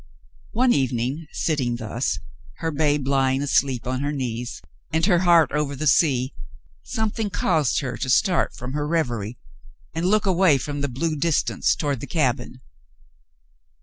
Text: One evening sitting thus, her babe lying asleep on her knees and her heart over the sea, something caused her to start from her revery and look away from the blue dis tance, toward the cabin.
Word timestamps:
One 0.53 0.73
evening 0.73 1.27
sitting 1.31 1.75
thus, 1.75 2.17
her 2.57 2.71
babe 2.71 3.05
lying 3.07 3.43
asleep 3.43 3.85
on 3.85 3.99
her 3.99 4.11
knees 4.11 4.59
and 4.91 5.05
her 5.05 5.19
heart 5.19 5.51
over 5.51 5.75
the 5.75 5.85
sea, 5.85 6.33
something 6.81 7.29
caused 7.29 7.81
her 7.81 7.97
to 7.97 8.09
start 8.09 8.55
from 8.55 8.73
her 8.73 8.87
revery 8.87 9.37
and 9.93 10.07
look 10.09 10.25
away 10.25 10.57
from 10.57 10.81
the 10.81 10.89
blue 10.89 11.15
dis 11.15 11.43
tance, 11.43 11.75
toward 11.75 11.99
the 11.99 12.07
cabin. 12.07 12.61